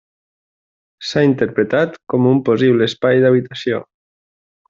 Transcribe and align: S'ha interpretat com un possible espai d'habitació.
S'ha 1.09 1.23
interpretat 1.27 1.99
com 2.13 2.25
un 2.31 2.41
possible 2.49 2.89
espai 2.93 3.23
d'habitació. 3.27 3.85